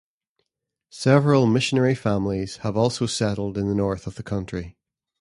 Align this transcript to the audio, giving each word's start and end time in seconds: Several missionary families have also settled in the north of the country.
Several 0.89 1.45
missionary 1.45 1.93
families 1.93 2.57
have 2.65 2.75
also 2.75 3.05
settled 3.05 3.55
in 3.55 3.67
the 3.67 3.75
north 3.75 4.07
of 4.07 4.15
the 4.15 4.23
country. 4.23 4.75